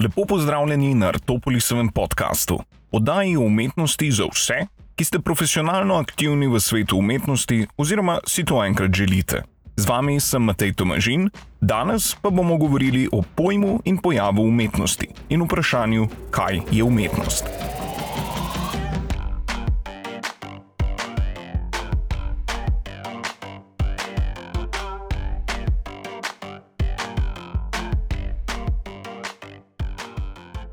Lepo 0.00 0.24
pozdravljeni 0.24 0.94
na 0.94 1.06
Artopolisovem 1.06 1.88
podkastu, 1.88 2.58
oddaji 2.92 3.36
o 3.36 3.40
umetnosti 3.40 4.10
za 4.10 4.24
vse, 4.32 4.66
ki 4.94 5.04
ste 5.04 5.18
profesionalno 5.18 5.94
aktivni 5.94 6.46
v 6.46 6.60
svetu 6.60 6.98
umetnosti 6.98 7.66
oziroma 7.76 8.20
si 8.26 8.44
to 8.44 8.64
enkrat 8.64 8.94
želite. 8.94 9.42
Z 9.76 9.88
vami 9.88 10.20
sem 10.20 10.42
Matej 10.42 10.72
Tomažin, 10.72 11.30
danes 11.60 12.14
pa 12.22 12.30
bomo 12.30 12.56
govorili 12.56 13.08
o 13.12 13.22
pojmu 13.34 13.80
in 13.84 13.98
pojavu 13.98 14.42
umetnosti 14.42 15.08
in 15.28 15.42
vprašanju, 15.42 16.08
kaj 16.30 16.60
je 16.70 16.84
umetnost. 16.84 17.57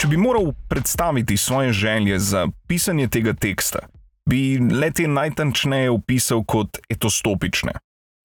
Če 0.06 0.10
bi 0.12 0.20
moral 0.22 0.52
predstaviti 0.70 1.34
svoje 1.38 1.72
želje 1.74 2.20
za 2.20 2.48
pisanje 2.68 3.08
tega 3.08 3.32
teksta, 3.34 3.80
bi 4.30 4.60
leti 4.82 5.08
najtančneje 5.08 5.90
opisal 5.90 6.44
kot 6.46 6.78
etostopične. 6.90 7.72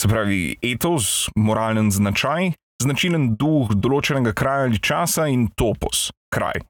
Se 0.02 0.08
pravi, 0.08 0.58
etos, 0.62 1.30
moralen 1.36 1.88
značaj, 1.90 2.50
značilen 2.84 3.30
duh 3.40 3.72
določenega 3.72 4.34
kraja 4.36 4.66
ali 4.68 4.82
časa 4.90 5.24
in 5.32 5.46
topos, 5.56 6.10
kraj. 6.28 6.60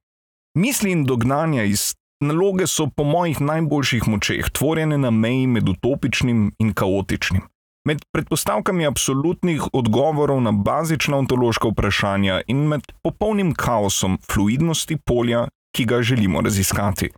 Misli 0.54 0.94
in 0.94 1.02
dognanja 1.10 1.66
iz 1.66 1.88
naloge 2.22 2.70
so 2.70 2.86
po 2.86 3.02
mojih 3.02 3.42
najboljših 3.42 4.06
močeh 4.06 4.54
tvorjene 4.54 5.00
na 5.08 5.10
meji 5.10 5.50
med 5.50 5.74
utopičnim 5.74 6.52
in 6.62 6.70
kaotičnim. 6.70 7.50
Med 7.88 8.02
predpostavkami 8.12 8.86
absolutnih 8.86 9.62
odgovorov 9.72 10.42
na 10.44 10.52
bazična 10.52 11.16
ontološka 11.16 11.68
vprašanja 11.68 12.42
in 12.46 12.66
med 12.68 12.84
popolnim 13.02 13.54
kaosom 13.54 14.18
fluidnosti 14.32 14.98
polja, 15.06 15.46
ki 15.76 15.84
ga 15.84 16.02
želimo 16.02 16.40
raziskati. 16.40 17.08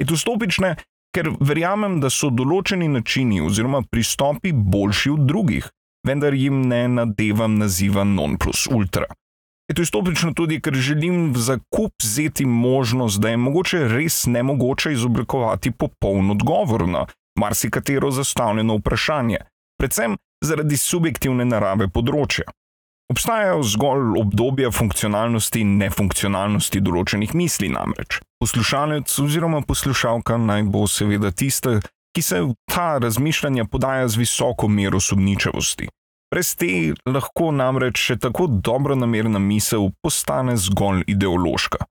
Etostopične 0.00 0.76
ker 1.14 1.30
verjamem, 1.40 1.98
da 2.00 2.10
so 2.10 2.30
določeni 2.30 2.88
načini 2.88 3.40
oziroma 3.44 3.82
pristopi 3.90 4.52
boljši 4.52 5.14
od 5.14 5.26
drugih, 5.28 5.70
vendar 6.06 6.34
jim 6.34 6.62
ne 6.70 6.84
nadevam 6.88 7.58
naziva 7.58 8.04
non 8.04 8.38
plus 8.38 8.66
ultra. 8.70 9.10
Je 9.70 9.76
to 9.78 9.84
istopično 9.86 10.32
tudi, 10.34 10.58
ker 10.58 10.74
želim 10.74 11.34
za 11.36 11.58
kup 11.70 11.92
vzeti 12.02 12.46
možnost, 12.46 13.20
da 13.22 13.30
je 13.30 13.38
mogoče 13.38 13.84
res 13.92 14.24
nemogoče 14.26 14.92
izoblikovati 14.96 15.70
popoln 15.70 16.30
odgovor 16.34 16.88
na 16.88 17.04
marsikatero 17.38 18.10
zastavljeno 18.10 18.80
vprašanje, 18.80 19.38
predvsem 19.80 20.16
zaradi 20.44 20.76
subjektivne 20.76 21.46
narave 21.48 21.88
področja. 21.88 22.48
Obstajajo 23.10 23.64
zgolj 23.66 24.20
obdobja 24.20 24.70
funkcionalnosti 24.70 25.64
in 25.64 25.78
nefunkcionalnosti 25.80 26.82
določenih 26.86 27.32
misli, 27.34 27.70
namreč. 27.72 28.20
Poslušalec 28.38 29.10
oziroma 29.24 29.64
poslušalka 29.66 30.36
naj 30.38 30.68
bo 30.70 30.84
seveda 30.86 31.32
tista, 31.34 31.80
ki 32.14 32.22
se 32.22 32.42
v 32.44 32.54
ta 32.70 33.00
razmišljanja 33.02 33.66
podaja 33.72 34.06
z 34.08 34.22
visoko 34.22 34.68
mero 34.70 35.00
sumničavosti. 35.02 35.88
Brez 36.30 36.52
te 36.54 36.94
lahko 37.10 37.50
namreč 37.50 37.98
še 37.98 38.16
tako 38.22 38.46
dobro 38.46 38.94
namerna 38.94 39.42
misel 39.42 39.90
postane 40.02 40.54
zgolj 40.54 41.02
ideološka. 41.10 41.82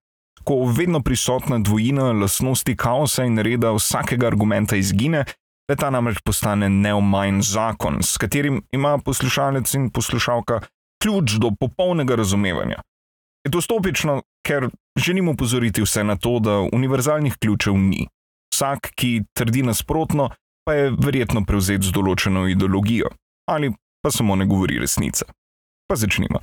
Ko 0.47 0.61
vedno 0.71 1.01
prisotna 1.03 1.59
dvojina 1.59 2.13
lastnosti 2.15 2.77
kaosa 2.79 3.27
in 3.27 3.43
reda 3.43 3.73
vsakega 3.75 4.29
argumenta 4.31 4.79
izgine, 4.79 5.25
le 5.69 5.75
ta 5.75 5.89
namreč 5.93 6.21
postane 6.25 6.69
neomajen 6.69 7.41
zakon, 7.45 8.01
s 8.03 8.17
katerim 8.17 8.63
ima 8.71 8.97
poslušalec 8.97 9.73
in 9.73 9.89
poslušalka 9.89 10.61
ključ 11.03 11.37
do 11.41 11.51
popolnega 11.59 12.15
razumevanja. 12.15 12.81
Je 13.45 13.51
to 13.51 13.61
stopično, 13.61 14.21
ker 14.47 14.69
želimo 14.97 15.31
upozoriti 15.31 15.81
vse 15.81 16.03
na 16.03 16.17
to, 16.17 16.39
da 16.39 16.59
univerzalnih 16.73 17.37
ključev 17.39 17.77
ni. 17.77 18.07
Vsak, 18.53 18.91
ki 18.95 19.21
trdi 19.33 19.63
nasprotno, 19.63 20.29
pa 20.65 20.73
je 20.73 20.91
verjetno 20.97 21.45
prevzet 21.45 21.85
z 21.85 21.93
določeno 21.95 22.47
ideologijo 22.49 23.09
ali 23.49 23.71
pa 24.03 24.11
samo 24.11 24.35
ne 24.35 24.45
govori 24.45 24.77
resnice. 24.79 25.25
Pa 25.89 25.95
začnimo. 25.95 26.39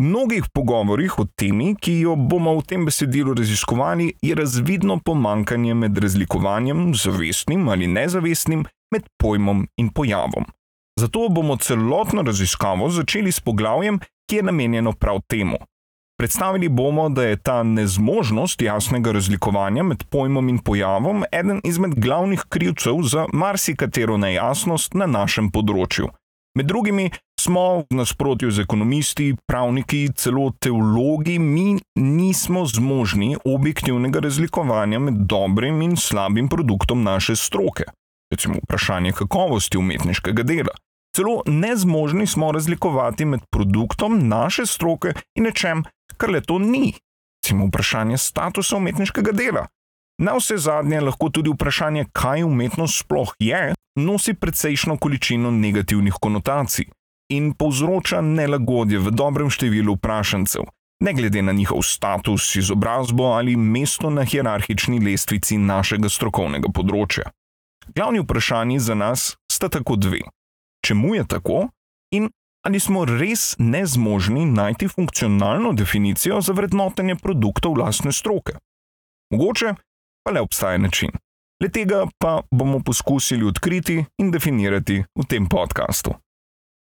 Mnogih 0.00 0.44
pogovorih 0.54 1.18
o 1.18 1.26
temi, 1.36 1.74
ki 1.76 1.98
jo 2.00 2.16
bomo 2.16 2.54
v 2.58 2.64
tem 2.64 2.84
besedilu 2.88 3.34
raziskovali, 3.36 4.14
je 4.22 4.34
razvidno 4.34 4.98
pomankanje 5.04 5.74
med 5.74 5.98
razlikovanjem, 5.98 6.94
zavestnim 6.94 7.68
ali 7.68 7.86
nezavestnim, 7.86 8.64
med 8.94 9.04
pojmom 9.20 9.66
in 9.76 9.90
pojavom. 9.92 10.46
Zato 11.00 11.28
bomo 11.28 11.56
celotno 11.56 12.22
raziskavo 12.22 12.88
začeli 12.90 13.32
s 13.32 13.40
poglavjem, 13.40 14.00
ki 14.30 14.36
je 14.36 14.42
namenjeno 14.42 14.92
prav 14.92 15.20
temu, 15.28 15.58
Predstavili 16.20 16.68
bomo, 16.68 17.08
da 17.08 17.22
je 17.22 17.36
ta 17.36 17.62
nezmožnost 17.62 18.62
jasnega 18.62 19.12
razlikovanja 19.12 19.82
med 19.82 20.02
pojmom 20.10 20.48
in 20.48 20.58
pojavom 20.58 21.24
eden 21.32 21.60
izmed 21.64 21.94
glavnih 21.96 22.42
krivcev 22.48 23.00
za 23.02 23.24
marsikatero 23.32 24.18
nejasnost 24.20 24.94
na 24.94 25.06
našem 25.06 25.48
področju. 25.48 26.10
Med 26.58 26.68
drugimi 26.68 27.06
smo 27.40 27.84
v 27.90 27.96
nasprotju 27.96 28.50
z 28.50 28.60
ekonomisti, 28.60 29.34
pravniki, 29.48 30.08
celo 30.16 30.52
teologi, 30.60 31.38
mi 31.38 31.78
nismo 31.96 32.66
zmožni 32.66 33.36
objektivnega 33.44 34.20
razlikovanja 34.20 34.98
med 34.98 35.14
dobrim 35.14 35.82
in 35.82 35.96
slabim 35.96 36.48
produktom 36.48 37.02
naše 37.02 37.36
stroke, 37.36 37.84
recimo 38.32 38.60
vprašanje 38.64 39.12
kakovosti 39.12 39.78
umetniškega 39.78 40.42
dela. 40.42 40.76
Celo 41.16 41.42
nezmožni 41.46 42.26
smo 42.26 42.52
razlikovati 42.52 43.24
med 43.24 43.40
produktom 43.50 44.28
naše 44.28 44.66
stroke 44.66 45.14
in 45.34 45.44
nečem, 45.44 45.84
kar 46.16 46.30
le 46.30 46.40
to 46.40 46.58
ni, 46.58 46.92
recimo 47.40 47.66
vprašanje 47.66 48.18
statusa 48.18 48.76
umetniškega 48.76 49.32
dela. 49.32 49.66
Na 50.20 50.36
vse 50.36 50.58
zadnje 50.58 51.00
lahko 51.00 51.30
tudi 51.32 51.50
vprašanje, 51.50 52.04
kaj 52.12 52.44
umetnost 52.44 53.00
sploh 53.00 53.32
je, 53.38 53.74
nosi 53.96 54.34
precejšno 54.34 54.96
količino 54.96 55.50
negativnih 55.50 56.14
konotacij 56.20 56.90
in 57.30 57.52
povzroča 57.54 58.20
nelagodje 58.20 58.98
v 58.98 59.14
dobrem 59.14 59.50
številu 59.50 59.96
vprašancev, 59.96 60.66
ne 61.00 61.12
glede 61.14 61.42
na 61.42 61.52
njihov 61.52 61.82
status, 61.86 62.56
izobrazbo 62.56 63.32
ali 63.32 63.56
mesto 63.56 64.10
na 64.10 64.26
hierarhični 64.26 65.00
lestvici 65.00 65.58
našega 65.58 66.10
strokovnega 66.10 66.68
področja. 66.74 67.30
Glavni 67.94 68.20
vprašanji 68.20 68.78
za 68.78 68.94
nas 68.94 69.36
sta 69.52 69.68
tako 69.68 69.96
dve: 69.96 70.20
čemu 70.86 71.14
je 71.14 71.24
tako 71.26 71.68
in 72.14 72.28
ali 72.66 72.80
smo 72.80 73.04
res 73.04 73.54
nezmožni 73.58 74.44
najti 74.44 74.88
funkcionalno 74.88 75.72
definicijo 75.72 76.40
za 76.40 76.52
vrednotenje 76.52 77.16
produktov 77.16 77.78
vlastne 77.78 78.12
stroke. 78.12 78.58
Mogoče 79.32 79.74
pa 80.24 80.34
le 80.34 80.40
obstaja 80.40 80.78
način. 80.78 81.10
Le 81.62 81.68
tega 81.68 82.04
pa 82.18 82.40
bomo 82.50 82.80
poskusili 82.84 83.46
odkriti 83.48 84.04
in 84.18 84.30
definirati 84.30 85.04
v 85.16 85.24
tem 85.28 85.48
podkastu. 85.48 86.14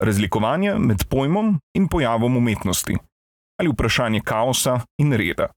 Razlikovanje 0.03 0.75
med 0.79 1.07
pojmom 1.09 1.59
in 1.73 1.87
pojavom 1.87 2.37
umetnosti 2.37 2.97
ali 3.59 3.69
vprašanje 3.69 4.21
kaosa 4.21 4.79
in 4.97 5.13
reda. 5.13 5.47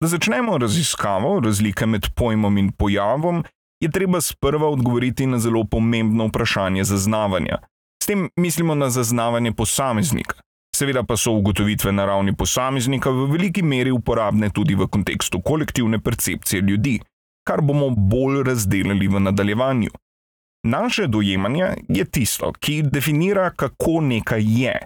Da 0.00 0.08
začnemo 0.08 0.58
raziskavo 0.58 1.40
razlike 1.40 1.86
med 1.86 2.06
pojmom 2.16 2.58
in 2.58 2.72
pojavom, 2.72 3.44
je 3.82 3.90
treba 3.90 4.20
sprva 4.20 4.68
odgovoriti 4.68 5.26
na 5.26 5.38
zelo 5.38 5.64
pomembno 5.64 6.26
vprašanje 6.26 6.84
zaznavanja, 6.84 7.58
S 8.04 8.06
tem 8.06 8.28
mislimo 8.36 8.74
na 8.74 8.90
zaznavanje 8.90 9.52
posameznika. 9.52 10.34
Seveda 10.76 11.02
pa 11.02 11.16
so 11.16 11.32
ugotovitve 11.32 11.92
na 11.92 12.04
ravni 12.04 12.34
posameznika 12.36 13.10
v 13.10 13.30
veliki 13.32 13.62
meri 13.62 13.90
uporabne 13.90 14.50
tudi 14.50 14.74
v 14.74 14.86
kontekstu 14.92 15.40
kolektivne 15.40 16.00
percepcije 16.02 16.60
ljudi, 16.60 16.98
kar 17.48 17.62
bomo 17.62 17.88
bolj 17.90 18.42
razdelili 18.44 19.08
v 19.08 19.20
nadaljevanju. 19.20 19.90
Naše 20.64 21.06
dojemanje 21.06 21.66
je 21.88 22.04
tisto, 22.04 22.52
ki 22.52 22.82
definira, 22.82 23.50
kako 23.50 24.00
nekaj 24.00 24.42
je 24.46 24.78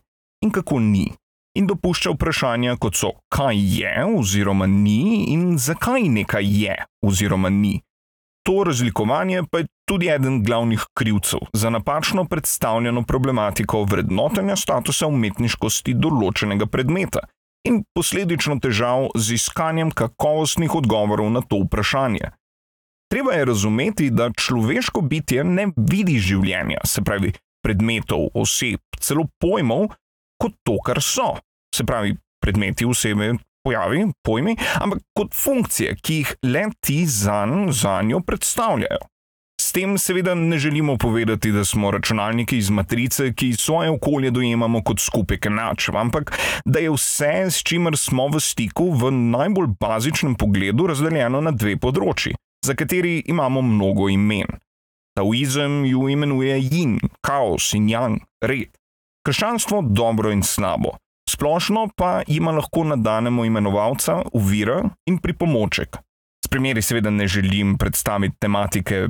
in 0.42 0.50
kako 0.50 0.80
ni, 0.80 1.12
in 1.54 1.66
dopušča 1.66 2.10
vprašanja, 2.10 2.76
kot 2.76 2.96
so, 2.96 3.12
kaj 3.28 3.56
je 3.78 3.92
oziroma 4.18 4.66
ni 4.66 5.24
in 5.32 5.58
zakaj 5.58 6.02
nekaj 6.02 6.44
je 6.62 6.74
oziroma 7.02 7.48
ni. 7.48 7.80
To 8.46 8.64
razlikovanje 8.64 9.42
pa 9.50 9.58
je 9.58 9.66
tudi 9.88 10.08
eden 10.08 10.42
glavnih 10.44 10.84
krivcev 10.94 11.38
za 11.52 11.70
napačno 11.70 12.24
predstavljeno 12.24 13.02
problematiko 13.02 13.82
vrednotenja 13.84 14.56
statusa 14.56 15.06
umetniškosti 15.06 15.94
določenega 15.94 16.66
predmeta 16.66 17.22
in 17.68 17.82
posledično 17.94 18.58
težav 18.62 19.10
z 19.14 19.38
iskanjem 19.38 19.90
kakovostnih 19.90 20.74
odgovorov 20.74 21.30
na 21.30 21.40
to 21.40 21.62
vprašanje. 21.66 22.30
Treba 23.08 23.32
je 23.32 23.44
razumeti, 23.44 24.10
da 24.10 24.30
človeško 24.30 25.00
bitje 25.00 25.44
ne 25.44 25.70
vidi 25.76 26.18
življenja, 26.20 26.84
se 26.84 27.02
pravi 27.04 27.32
predmetov, 27.64 28.28
oseb, 28.36 28.80
celo 29.00 29.24
pojmov, 29.40 29.88
kot 30.40 30.56
to, 30.62 30.76
kar 30.84 31.00
so. 31.02 31.34
Se 31.74 31.84
pravi, 31.88 32.16
predmeti 32.44 32.84
osebe 32.84 33.32
pojavi, 33.64 34.06
pojmi, 34.24 34.56
ampak 34.80 35.02
kot 35.16 35.34
funkcije, 35.34 35.96
ki 36.02 36.18
jih 36.20 36.34
le 36.46 36.66
ti 36.80 37.04
za 37.06 38.02
njo 38.02 38.20
predstavljajo. 38.20 39.00
S 39.60 39.72
tem 39.72 39.96
seveda 39.98 40.34
ne 40.34 40.58
želimo 40.58 40.96
povedati, 40.96 41.50
da 41.52 41.64
smo 41.64 41.90
računalniki 41.90 42.56
iz 42.56 42.70
matrice, 42.70 43.32
ki 43.34 43.52
svoje 43.58 43.90
okolje 43.90 44.30
dojemamo 44.30 44.82
kot 44.84 45.00
skupek 45.00 45.46
enačb, 45.46 45.96
ampak 45.96 46.38
da 46.64 46.78
je 46.78 46.92
vse, 46.94 47.50
s 47.50 47.62
čimer 47.62 47.96
smo 47.96 48.28
v 48.28 48.40
stiku, 48.40 48.92
v 48.92 49.10
najbolj 49.10 49.66
bazičnem 49.80 50.34
pogledu 50.34 50.86
razdeljeno 50.86 51.40
na 51.40 51.50
dve 51.50 51.74
področji, 51.76 52.36
za 52.66 52.74
kateri 52.74 53.22
imamo 53.26 53.62
mnogo 53.62 54.08
imen. 54.08 54.46
Taoizem 55.16 55.84
ju 55.84 56.08
imenuje 56.08 56.58
yin, 56.58 56.98
kaos 57.20 57.72
in 57.74 57.88
yang, 57.88 58.20
red. 58.40 58.70
Krščanstvo 59.26 59.82
dobro 59.82 60.30
in 60.32 60.42
slabo. 60.42 60.96
Splošno 61.30 61.88
pa 61.96 62.22
ima 62.26 62.52
lahko 62.52 62.84
nadanemo 62.84 63.44
imenovalca, 63.44 64.22
uvira 64.32 64.82
in 65.06 65.18
pripomoček. 65.18 65.96
S 66.44 66.48
primeri 66.48 66.82
seveda 66.82 67.10
ne 67.10 67.26
želim 67.26 67.76
predstaviti 67.78 68.36
tematike 68.40 69.08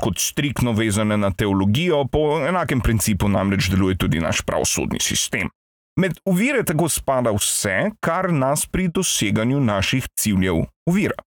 kot 0.00 0.18
striktno 0.18 0.72
vezane 0.72 1.16
na 1.16 1.30
teologijo, 1.30 2.04
po 2.04 2.40
enakem 2.48 2.80
principu 2.80 3.28
namreč 3.28 3.68
deluje 3.70 3.98
tudi 3.98 4.20
naš 4.20 4.40
pravosodni 4.42 5.00
sistem. 5.00 5.50
Med 6.00 6.16
uvire 6.24 6.62
tako 6.64 6.88
spada 6.88 7.30
vse, 7.36 7.90
kar 8.00 8.32
nas 8.32 8.66
pri 8.66 8.88
doseganju 8.88 9.60
naših 9.60 10.08
ciljev 10.16 10.64
uvira. 10.88 11.18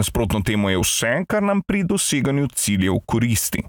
Nasprotno 0.00 0.40
temu 0.40 0.70
je 0.70 0.80
vse, 0.80 1.12
kar 1.28 1.42
nam 1.42 1.62
pri 1.62 1.84
doseganju 1.84 2.48
ciljev 2.54 3.00
koristi. 3.06 3.62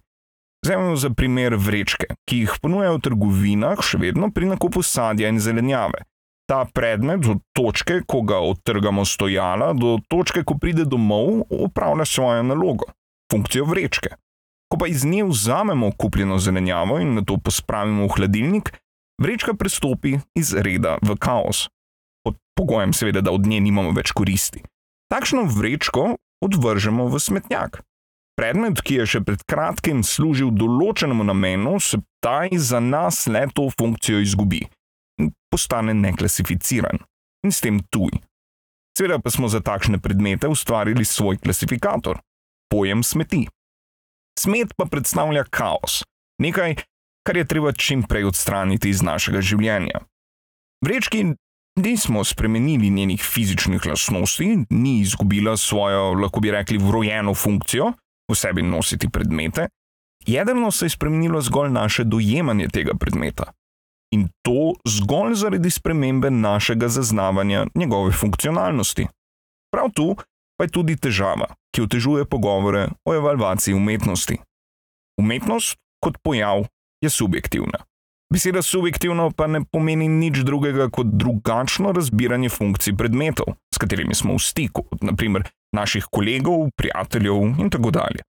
Vzemimo 0.64 0.96
za 0.96 1.10
primer 1.10 1.56
vrečke, 1.60 2.06
ki 2.30 2.38
jih 2.46 2.54
ponujajo 2.64 2.96
v 2.96 3.04
trgovinah, 3.04 3.82
še 3.84 4.00
vedno 4.00 4.30
pri 4.32 4.48
nakupu 4.54 4.80
sadja 4.80 5.28
in 5.28 5.42
zelenjave. 5.44 6.06
Ta 6.48 6.64
predmet, 6.64 7.28
od 7.28 7.42
točke, 7.56 8.00
ko 8.08 8.22
ga 8.24 8.40
odtrgamo 8.40 9.04
stojala, 9.04 9.74
do 9.76 9.98
točke, 10.08 10.44
ko 10.48 10.56
pride 10.60 10.88
domov, 10.88 11.44
upravlja 11.52 12.08
svojo 12.08 12.48
nalogo, 12.48 12.88
funkcijo 13.32 13.68
vrečke. 13.68 14.16
Ko 14.72 14.80
pa 14.80 14.88
iz 14.88 15.04
nje 15.06 15.28
vzamemo 15.28 15.92
kupljeno 16.00 16.40
zelenjavo 16.40 17.00
in 17.04 17.14
na 17.20 17.28
to 17.28 17.38
pospravimo 17.38 18.08
v 18.08 18.16
hladilnik, 18.16 18.72
vrečka 19.22 19.54
prestopi 19.60 20.18
iz 20.40 20.56
reda 20.56 20.96
v 21.04 21.20
kaos. 21.20 21.68
Pod 22.24 22.40
pogojem, 22.56 22.96
seveda, 22.96 23.22
da 23.22 23.36
od 23.36 23.44
nje 23.48 23.60
nimamo 23.60 23.92
več 23.92 24.16
koristi. 24.16 24.64
Takšno 25.14 25.46
vrečko 25.46 26.18
odvržemo 26.42 27.06
v 27.06 27.20
smetnjak. 27.22 27.86
Predmet, 28.34 28.82
ki 28.82 28.98
je 28.98 29.06
še 29.06 29.20
pred 29.22 29.44
kratkim 29.46 30.02
služil 30.02 30.50
določenemu 30.50 31.22
namenu, 31.22 31.78
se 31.78 32.02
taj 32.26 32.58
za 32.58 32.82
nas 32.82 33.28
le 33.30 33.46
to 33.54 33.70
funkcijo 33.70 34.24
izgubi 34.26 34.64
in 35.22 35.30
postane 35.54 35.94
neklasificiran 35.94 36.98
in 37.46 37.54
s 37.54 37.62
tem 37.62 37.78
tuj. 37.94 38.18
Seveda 38.98 39.20
pa 39.22 39.30
smo 39.30 39.46
za 39.54 39.62
takšne 39.62 40.02
predmete 40.02 40.50
ustvarili 40.50 41.06
svoj 41.06 41.38
klasifikator- 41.38 42.18
pojem 42.74 43.06
smeti. 43.06 43.46
Smet 44.34 44.74
pa 44.74 44.90
predstavlja 44.90 45.46
kaos, 45.46 46.02
nekaj, 46.42 46.82
kar 47.22 47.38
je 47.38 47.46
treba 47.46 47.70
čim 47.70 48.02
prej 48.02 48.34
odstraniti 48.34 48.90
iz 48.90 49.06
našega 49.06 49.46
življenja. 49.46 50.02
Vrečki 50.82 51.38
nismo 51.76 52.24
spremenili 52.24 52.90
njenih 52.90 53.24
fizičnih 53.34 53.86
lastnosti, 53.86 54.58
ni 54.70 55.00
izgubila 55.00 55.58
svojo, 55.58 56.14
lahko 56.14 56.40
bi 56.40 56.52
rekli, 56.52 56.78
vrojeno 56.78 57.34
funkcijo 57.34 57.94
v 58.32 58.36
sebi 58.36 58.62
nositi 58.62 59.10
predmete, 59.10 59.68
jedrno 60.26 60.72
se 60.72 60.86
je 60.86 60.90
spremenilo 60.90 61.42
zgolj 61.42 61.70
naše 61.70 62.04
dojemanje 62.04 62.68
tega 62.68 62.94
predmeta. 63.00 63.52
In 64.12 64.28
to 64.42 64.74
zgolj 64.88 65.34
zaradi 65.34 65.70
spremembe 65.70 66.30
našega 66.32 66.88
zaznavanja 66.88 67.66
njegove 67.76 68.12
funkcionalnosti. 68.12 69.08
Prav 69.72 69.90
tu 69.96 70.16
pa 70.58 70.64
je 70.64 70.70
tudi 70.70 70.96
težava, 70.96 71.48
ki 71.76 71.82
otežuje 71.82 72.26
pogovore 72.26 72.88
o 73.06 73.16
evalvaciji 73.16 73.74
umetnosti. 73.74 74.38
Umetnost 75.18 75.78
kot 76.04 76.18
pojav 76.24 76.66
je 77.02 77.10
subjektivna. 77.10 77.80
Beseda 78.34 78.62
subjektivno 78.62 79.32
pa 79.32 79.48
ne 79.48 79.60
pomeni 79.72 80.08
nič 80.08 80.40
drugega 80.42 80.88
kot 80.90 81.08
drugačno 81.08 81.92
razbiranje 81.92 82.50
funkcij 82.50 82.96
predmetov, 82.98 83.46
s 83.76 83.78
katerimi 83.78 84.16
smo 84.18 84.34
v 84.34 84.42
stiku, 84.42 84.84
naprimer 85.02 85.44
naših 85.76 86.08
kolegov, 86.12 86.72
prijateljev 86.76 87.36
in 87.62 87.70
tako 87.70 87.92
dalje. 87.92 88.26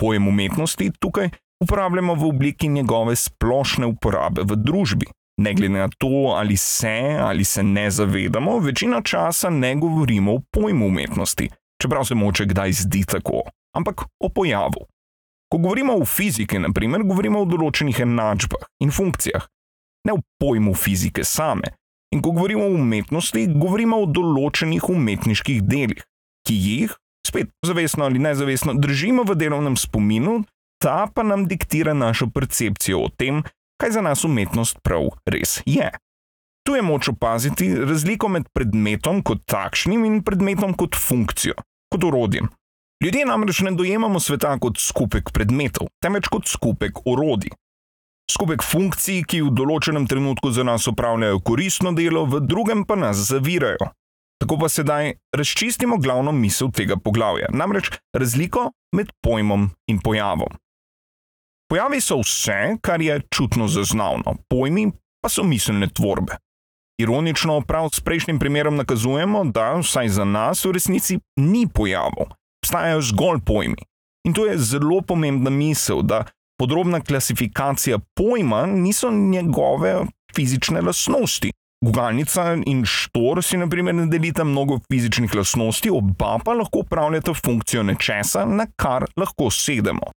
Pojem 0.00 0.26
umetnosti 0.28 0.90
tukaj 0.98 1.30
uporabljamo 1.62 2.14
v 2.14 2.26
obliki 2.28 2.68
njegove 2.68 3.14
splošne 3.16 3.86
uporabe 3.86 4.42
v 4.42 4.56
družbi. 4.56 5.06
Ne 5.42 5.54
glede 5.54 5.78
na 5.78 5.88
to, 5.98 6.34
ali 6.34 6.56
se 6.56 7.16
ali 7.20 7.44
se 7.44 7.62
ne 7.62 7.90
zavedamo, 7.90 8.58
večino 8.58 9.02
časa 9.02 9.50
ne 9.50 9.74
govorimo 9.76 10.34
o 10.34 10.42
pojmu 10.50 10.86
umetnosti, 10.86 11.48
čeprav 11.82 12.04
se 12.04 12.14
moče 12.14 12.44
kdaj 12.44 12.72
zdi 12.72 13.04
tako, 13.06 13.42
ampak 13.76 14.02
o 14.20 14.28
pojavu. 14.28 14.82
Ko 15.52 15.58
govorimo 15.58 15.96
o 15.96 16.04
fiziki, 16.04 16.58
naprimer, 16.58 17.04
govorimo 17.06 17.42
o 17.44 17.48
določenih 17.48 18.00
enačbah 18.04 18.64
in 18.82 18.90
funkcijah, 18.94 19.46
ne 20.08 20.16
o 20.16 20.22
pojmu 20.40 20.74
fizike 20.74 21.24
same. 21.24 21.74
In 22.14 22.22
ko 22.22 22.30
govorimo 22.30 22.66
o 22.66 22.74
umetnosti, 22.78 23.46
govorimo 23.54 23.98
o 24.02 24.06
določenih 24.06 24.88
umetniških 24.90 25.62
delih, 25.66 26.02
ki 26.46 26.54
jih, 26.54 26.94
spet 27.26 27.50
zavestno 27.66 28.06
ali 28.06 28.22
nezavestno, 28.22 28.76
držimo 28.78 29.24
v 29.26 29.36
delovnem 29.38 29.76
spominu, 29.80 30.42
ta 30.82 31.06
pa 31.10 31.24
nam 31.26 31.46
diktira 31.50 31.94
našo 31.94 32.28
percepcijo 32.30 33.06
o 33.06 33.10
tem, 33.10 33.42
kaj 33.80 33.96
za 33.96 34.02
nas 34.04 34.24
umetnost 34.24 34.82
prav 34.84 35.10
res 35.26 35.60
je. 35.66 35.90
Tu 36.64 36.76
je 36.76 36.82
moč 36.82 37.08
opaziti 37.08 37.74
razliko 37.76 38.28
med 38.32 38.46
predmetom 38.56 39.20
kot 39.22 39.42
takšnim 39.50 40.04
in 40.08 40.22
predmetom 40.24 40.72
kot 40.78 40.96
funkcijo, 40.96 41.56
kot 41.92 42.04
urodjem. 42.04 42.48
Ljudje 43.02 43.26
namreč 43.26 43.60
ne 43.60 43.74
dojemamo 43.74 44.20
sveta 44.20 44.54
kot 44.58 44.78
skupek 44.78 45.32
predmetov, 45.34 45.90
temveč 46.02 46.28
kot 46.30 46.46
skupek 46.48 47.02
orodij. 47.06 47.50
Skupek 48.30 48.62
funkcij, 48.64 49.24
ki 49.28 49.42
v 49.44 49.50
določenem 49.52 50.06
trenutku 50.08 50.50
za 50.54 50.64
nas 50.64 50.86
opravljajo 50.88 51.42
koristno 51.44 51.92
delo, 51.92 52.24
v 52.24 52.40
drugem 52.46 52.86
pa 52.88 52.96
nas 52.96 53.20
zavirajo. 53.28 53.90
Tako 54.40 54.58
pa 54.60 54.68
sedaj 54.68 55.12
razčistimo 55.36 55.98
glavno 56.00 56.32
misel 56.32 56.70
tega 56.72 56.96
poglavja, 56.96 57.50
namreč 57.52 57.92
razliko 58.16 58.70
med 58.96 59.12
pojmom 59.22 59.68
in 59.90 60.00
pojavom. 60.00 60.56
Pojavi 61.68 62.00
so 62.00 62.20
vse, 62.20 62.76
kar 62.84 63.02
je 63.02 63.20
čutno 63.32 63.68
zaznavno, 63.68 64.36
pojmi 64.48 64.90
pa 65.22 65.28
so 65.28 65.44
miselne 65.44 65.88
tvorbe. 65.88 66.36
Ironično, 67.00 67.60
prav 67.66 67.88
s 67.92 68.00
prejšnjim 68.00 68.38
primerom 68.38 68.76
nakazujemo, 68.76 69.44
da 69.44 69.72
vsaj 69.80 70.08
za 70.08 70.24
nas 70.24 70.64
v 70.64 70.72
resnici 70.76 71.18
ni 71.40 71.66
pojavov, 71.66 72.30
obstajajo 72.64 73.02
zgolj 73.10 73.42
pojmi. 73.44 73.84
In 74.24 74.32
to 74.32 74.46
je 74.48 74.56
zelo 74.58 75.02
pomembna 75.04 75.50
misel, 75.50 76.02
da 76.02 76.24
podrobna 76.58 77.00
klasifikacija 77.00 77.98
pojma 78.16 78.66
niso 78.66 79.10
njegove 79.10 80.06
fizične 80.34 80.80
lastnosti, 80.80 81.52
Gugalnica 81.84 82.56
in 82.66 82.84
štor 82.88 83.42
si 83.44 83.58
naprimer 83.60 83.94
ne 83.94 84.06
delita 84.06 84.44
mnogo 84.44 84.78
fizičnih 84.88 85.34
lastnosti, 85.34 85.90
oba 85.92 86.38
pa 86.44 86.54
lahko 86.56 86.78
upravljata 86.78 87.34
funkcijo 87.34 87.82
nečesa, 87.82 88.44
na 88.44 88.66
kar 88.76 89.04
lahko 89.16 89.50
sedemo. 89.50 90.08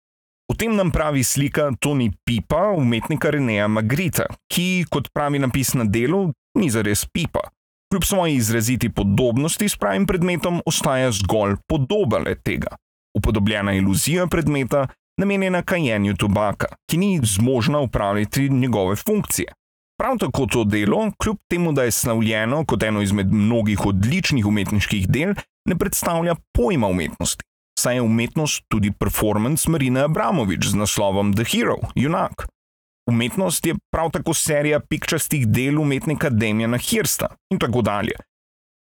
O 0.47 0.55
tem 0.55 0.75
nam 0.75 0.91
pravi 0.91 1.23
slika 1.23 1.71
Tony 1.79 2.11
Pipa, 2.25 2.69
umetnika 2.77 3.29
Reneja 3.29 3.67
Magrita, 3.67 4.29
ki, 4.47 4.85
kot 4.89 5.09
pravi 5.13 5.39
napis 5.43 5.73
na 5.75 5.83
delu, 5.83 6.31
ni 6.55 6.69
zares 6.71 7.03
pipa. 7.05 7.43
Kljub 7.91 8.03
svoji 8.03 8.35
izraziti 8.35 8.89
podobnosti 8.89 9.69
s 9.69 9.77
pravim 9.77 10.05
predmetom, 10.05 10.61
ostaja 10.65 11.11
zgolj 11.11 11.55
podoba 11.67 12.17
le 12.17 12.35
tega. 12.35 12.75
Upodobljena 13.17 13.73
iluzija 13.73 14.27
predmeta, 14.27 14.87
namenjena 15.19 15.61
kajenju 15.61 16.15
tobaka, 16.15 16.67
ki 16.89 16.97
ni 16.97 17.19
zmožna 17.23 17.79
upravljati 17.79 18.49
njegove 18.49 18.95
funkcije. 18.95 19.53
Prav 19.97 20.17
tako 20.17 20.45
to 20.45 20.63
delo, 20.63 21.11
kljub 21.23 21.37
temu, 21.49 21.71
da 21.71 21.83
je 21.83 21.91
slavljeno 21.91 22.65
kot 22.65 22.83
eno 22.83 23.01
izmed 23.01 23.31
mnogih 23.33 23.85
odličnih 23.85 24.45
umetniških 24.45 25.07
del, 25.09 25.33
ne 25.69 25.75
predstavlja 25.75 26.35
pojma 26.53 26.87
umetnosti. 26.87 27.43
Saj 27.79 27.95
je 27.95 28.01
umetnost 28.01 28.63
tudi 28.67 28.91
performance 28.91 29.69
Marine 29.69 30.01
Abramovič 30.01 30.65
z 30.65 30.75
naslovom 30.75 31.33
The 31.33 31.43
Hero, 31.43 31.77
junak. 31.95 32.47
Umetnost 33.07 33.65
je 33.65 33.75
prav 33.91 34.11
tako 34.11 34.33
serija 34.33 34.79
pikčastih 34.79 35.47
del 35.47 35.79
umetnika 35.79 36.29
Demjana 36.29 36.77
Hirsta 36.77 37.27
in 37.51 37.59
tako 37.59 37.81
dalje. 37.81 38.17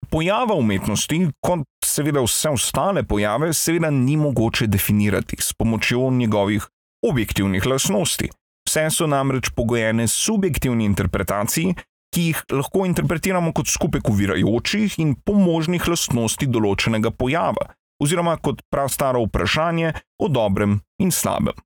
Pojava 0.10 0.56
umetnosti, 0.56 1.27
kot 1.42 1.65
seveda 1.86 2.22
vse 2.24 2.50
ostale 2.50 3.03
pojave, 3.03 3.53
seveda 3.53 3.89
ni 3.92 4.18
mogoče 4.18 4.68
definirati 4.68 5.36
s 5.39 5.53
pomočjo 5.53 6.12
njegovih 6.12 6.68
objektivnih 7.10 7.65
lastnosti. 7.65 8.30
Vse 8.70 8.89
so 8.89 9.08
namreč 9.08 9.50
pogojene 9.56 10.08
subjektivni 10.08 10.86
interpretaciji, 10.86 11.75
ki 12.13 12.22
jih 12.22 12.44
lahko 12.51 12.86
interpretiramo 12.86 13.51
kot 13.53 13.68
skupek 13.68 14.10
uvirajočih 14.10 15.00
in 15.00 15.15
pomožnih 15.25 15.88
lastnosti 15.88 16.48
določenega 16.48 17.12
pojava, 17.12 17.74
oziroma 18.03 18.38
kot 18.38 18.62
prav 18.72 18.92
staro 18.94 19.25
vprašanje 19.25 19.94
o 20.22 20.30
dobrem 20.30 20.80
in 21.01 21.12
slabem, 21.12 21.58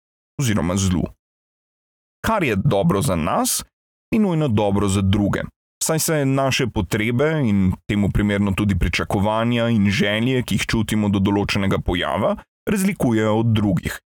oziroma 0.42 0.78
zlu. 0.80 1.04
Kar 2.27 2.43
je 2.43 2.55
dobro 2.55 3.01
za 3.01 3.15
nas, 3.15 3.63
ni 4.13 4.19
nujno 4.19 4.48
dobro 4.48 4.88
za 4.88 5.01
druge, 5.01 5.39
saj 5.84 6.00
se 6.00 6.25
naše 6.25 6.67
potrebe 6.67 7.41
in 7.46 7.72
temu 7.89 8.10
primerno 8.10 8.51
tudi 8.51 8.79
pričakovanja 8.79 9.69
in 9.69 9.89
želje, 9.89 10.43
ki 10.43 10.55
jih 10.55 10.65
čutimo 10.65 11.10
do 11.10 11.19
določenega 11.19 11.79
pojava, 11.79 12.36
razlikujejo 12.69 13.38
od 13.39 13.55
drugih. 13.55 14.00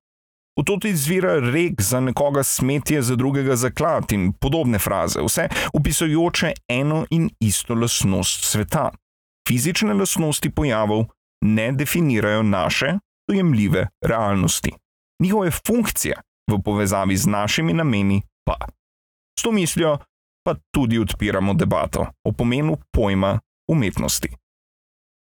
V 0.59 0.65
to 0.67 0.77
izvira 0.87 1.39
rek 1.39 1.81
za 1.81 1.99
nekoga 1.99 2.43
smetje, 2.43 3.01
za 3.01 3.15
drugega 3.15 3.55
zaklad 3.55 4.13
in 4.13 4.33
podobne 4.33 4.79
fraze, 4.79 5.21
vse 5.25 5.49
opisujoče 5.73 6.53
eno 6.69 7.05
in 7.09 7.29
isto 7.39 7.73
lasnost 7.73 8.45
sveta. 8.53 8.91
Fizične 9.49 9.93
lasnosti 9.93 10.49
pojavov 10.49 11.07
ne 11.45 11.71
definirajo 11.71 12.43
naše, 12.43 12.99
dojemljive 13.29 13.87
realnosti. 14.05 14.71
Njihove 15.23 15.51
funkcije 15.51 16.21
v 16.51 16.62
povezavi 16.63 17.17
z 17.17 17.27
našimi 17.27 17.74
nameni 17.74 18.21
pa. 18.45 18.57
S 19.39 19.43
to 19.43 19.51
mislijo 19.51 19.98
pa 20.45 20.55
tudi 20.71 21.00
odpiramo 21.00 21.53
debato 21.53 22.07
o 22.25 22.31
pomenu 22.31 22.77
pojma 22.91 23.39
umetnosti. 23.69 24.29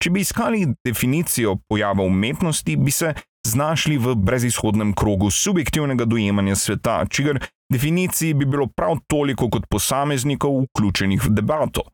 Če 0.03 0.11
bi 0.11 0.21
iskali 0.21 0.67
definicijo 0.85 1.57
pojava 1.69 2.03
umetnosti, 2.03 2.77
bi 2.77 2.91
se 2.91 3.15
znašli 3.47 3.99
v 3.99 4.15
brezizhodnem 4.15 4.95
krogu 4.95 5.31
subjektivnega 5.31 6.05
dojemanja 6.05 6.57
sveta, 6.57 7.05
čigar 7.11 7.39
definiciji 7.73 8.35
bi 8.35 8.47
bilo 8.47 8.67
prav 8.67 8.99
toliko 9.07 9.49
kot 9.51 9.67
posameznikov 9.71 10.65
vključenih 10.65 11.25
v 11.25 11.35
debato. 11.35 11.87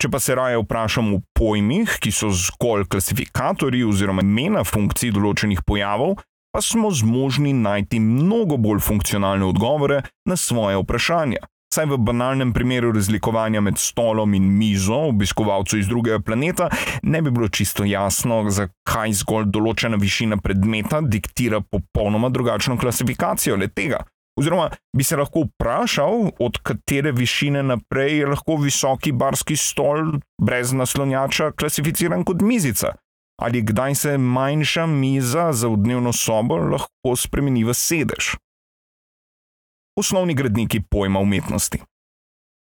Če 0.00 0.08
pa 0.08 0.20
se 0.20 0.34
raje 0.34 0.56
vprašamo 0.62 1.16
o 1.16 1.22
pojmih, 1.36 1.98
ki 2.00 2.12
so 2.12 2.30
zgolj 2.32 2.86
klasifikatorji 2.88 3.84
oziroma 3.84 4.24
imena 4.24 4.64
funkcij 4.64 5.12
določenih 5.12 5.60
pojavov, 5.66 6.16
pa 6.52 6.60
smo 6.60 6.90
zmožni 6.90 7.52
najti 7.52 8.00
mnogo 8.00 8.56
bolj 8.56 8.80
funkcionalne 8.80 9.46
odgovore 9.46 10.02
na 10.24 10.36
svoje 10.36 10.76
vprašanja. 10.76 11.46
Saj 11.74 11.86
v 11.86 11.96
banalnem 12.02 12.50
primeru 12.52 12.90
razlikovanja 12.92 13.60
med 13.62 13.78
stolom 13.78 14.34
in 14.34 14.48
mizo 14.58 14.96
obiskovalcu 15.12 15.78
iz 15.78 15.86
drugega 15.86 16.18
planeta 16.18 16.66
ne 17.02 17.22
bi 17.22 17.30
bilo 17.30 17.48
čisto 17.48 17.84
jasno, 17.86 18.42
zakaj 18.50 19.12
zgolj 19.20 19.52
določena 19.54 20.00
višina 20.00 20.40
predmeta 20.42 20.98
diktira 21.00 21.60
popolnoma 21.60 22.28
drugačno 22.28 22.74
klasifikacijo 22.78 23.56
le 23.56 23.68
tega. 23.70 24.02
Oziroma 24.40 24.70
bi 24.96 25.04
se 25.04 25.16
lahko 25.16 25.44
vprašal, 25.46 26.32
od 26.38 26.58
katere 26.62 27.12
višine 27.12 27.62
naprej 27.62 28.18
je 28.18 28.26
lahko 28.26 28.56
visoki 28.56 29.12
barski 29.12 29.56
stol 29.56 30.16
brez 30.42 30.72
naslonjača 30.72 31.52
klasificiran 31.52 32.24
kot 32.24 32.42
mizica. 32.42 32.96
Ali 33.40 33.62
kdaj 33.64 33.94
se 33.94 34.18
manjša 34.18 34.86
miza 34.86 35.52
za 35.52 35.68
dnevno 35.76 36.12
sobo 36.12 36.56
lahko 36.56 37.16
spremeni 37.16 37.64
v 37.64 37.74
sedež 37.74 38.36
osnovni 40.00 40.34
gradniki 40.34 40.80
pojma 40.90 41.20
umetnosti. 41.20 41.80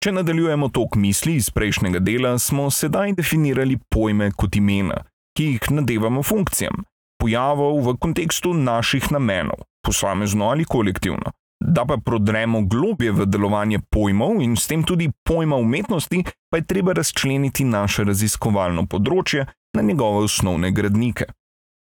Če 0.04 0.12
nadaljujemo 0.12 0.68
tok 0.75 0.99
misli 1.00 1.37
iz 1.40 1.49
prejšnjega 1.50 2.00
dela, 2.04 2.37
smo 2.38 2.68
sedaj 2.70 3.16
definirali 3.18 3.78
pojme 3.90 4.30
kot 4.38 4.58
imena, 4.61 5.00
ki 5.37 5.49
jih 5.54 5.70
nadevamo 5.78 6.23
funkcijam, 6.23 6.85
pojavov 7.23 7.80
v 7.87 7.96
kontekstu 8.04 8.52
naših 8.54 9.11
namenov, 9.16 9.64
posamezno 9.82 10.52
ali 10.52 10.64
kolektivno. 10.64 11.32
Da 11.66 11.85
pa 11.85 11.96
prodremo 11.96 12.62
globje 12.62 13.11
v 13.12 13.26
delovanje 13.26 13.80
pojmov 13.90 14.38
in 14.42 14.54
s 14.56 14.70
tem 14.70 14.85
tudi 14.87 15.11
pojma 15.26 15.56
umetnosti, 15.56 16.23
pa 16.50 16.61
je 16.61 16.66
treba 16.66 16.94
razčleniti 16.94 17.66
naše 17.66 18.04
raziskovalno 18.06 18.87
področje 18.87 19.46
na 19.75 19.82
njegove 19.82 20.25
osnovne 20.28 20.70
gradnike. 20.70 21.26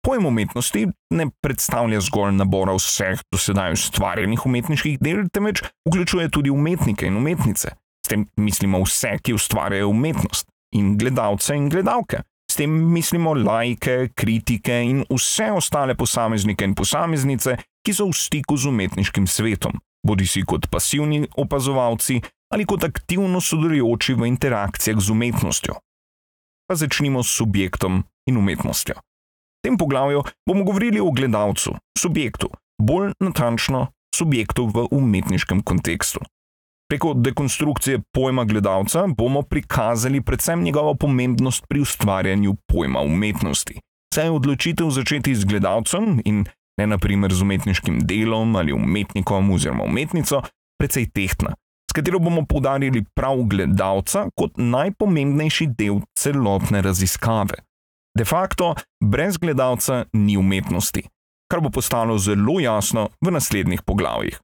Pojem 0.04 0.26
umetnosti 0.26 0.84
ne 1.16 1.26
predstavlja 1.42 2.02
zgolj 2.04 2.36
nabora 2.36 2.76
vseh 2.76 3.22
dosedaj 3.32 3.78
ustvarjenih 3.78 4.46
umetniških 4.46 5.00
del, 5.00 5.24
temveč 5.34 5.64
vključuje 5.88 6.28
tudi 6.30 6.52
umetnike 6.52 7.08
in 7.08 7.18
umetnice. 7.18 7.72
S 8.04 8.12
tem 8.12 8.28
mislimo 8.36 8.84
vse, 8.84 9.16
ki 9.24 9.34
ustvarjajo 9.34 9.90
umetnost, 9.90 10.50
in 10.76 10.98
gledalce 11.00 11.56
in 11.56 11.70
gledalke. 11.72 12.22
S 12.52 12.60
tem 12.60 12.70
mislimo 12.94 13.34
lajke, 13.34 14.12
kritike 14.14 14.76
in 14.86 15.06
vse 15.10 15.50
ostale 15.56 15.96
posameznike 15.96 16.68
in 16.68 16.76
posameznice, 16.76 17.56
ki 17.86 17.94
so 17.94 18.08
v 18.10 18.18
stiku 18.18 18.58
z 18.58 18.72
umetniškim 18.72 19.28
svetom, 19.28 19.80
bodi 20.08 20.28
si 20.28 20.44
kot 20.48 20.70
pasivni 20.72 21.28
opazovalci 21.38 22.22
ali 22.54 22.66
kot 22.66 22.84
aktivno 22.84 23.42
sodelujoči 23.42 24.14
v 24.14 24.28
interakcijah 24.30 25.00
z 25.00 25.10
umetnostjo. 25.10 25.80
Pa 26.68 26.76
začnimo 26.76 27.24
s 27.24 27.36
subjektom 27.36 28.04
in 28.30 28.38
umetnostjo 28.38 29.02
tem 29.64 29.78
poglavju 29.78 30.24
bomo 30.48 30.64
govorili 30.64 31.00
o 31.00 31.12
gledalcu, 31.12 31.76
subjektu, 32.00 32.50
bolj 32.82 33.14
natančno 33.20 33.88
subjektu 34.16 34.68
v 34.68 34.88
umetniškem 34.92 35.64
kontekstu. 35.64 36.20
Preko 36.90 37.14
dekonstrukcije 37.14 38.02
pojma 38.14 38.44
gledalca 38.46 39.08
bomo 39.18 39.42
prikazali 39.42 40.22
predvsem 40.22 40.64
njegovo 40.64 40.96
pomembnost 40.96 41.66
pri 41.70 41.82
ustvarjanju 41.82 42.56
pojma 42.68 43.00
umetnosti. 43.02 43.80
Saj 44.14 44.26
je 44.26 44.32
odločitev 44.32 44.90
začeti 44.90 45.36
z 45.36 45.46
gledalcem 45.46 46.22
in 46.26 46.46
ne 46.78 46.88
naprimer 46.88 47.34
z 47.34 47.42
umetniškim 47.42 48.00
delom 48.08 48.56
ali 48.56 48.74
umetnikom 48.74 49.52
oziroma 49.52 49.84
umetnico 49.84 50.42
precej 50.80 51.10
tehtna, 51.14 51.54
s 51.92 51.94
katero 51.94 52.20
bomo 52.20 52.46
poudarili 52.50 53.04
prav 53.16 53.44
gledalca 53.44 54.26
kot 54.36 54.58
najpomembnejši 54.58 55.68
del 55.78 56.02
celotne 56.20 56.82
raziskave. 56.82 57.62
De 58.18 58.26
facto, 58.26 58.76
brez 59.04 59.38
gledalca 59.38 60.06
ni 60.14 60.38
umetnosti, 60.38 61.04
kar 61.52 61.62
bo 61.62 61.70
postalo 61.70 62.18
zelo 62.18 62.60
jasno 62.60 63.10
v 63.22 63.32
naslednjih 63.32 63.82
poglavjih. 63.86 64.40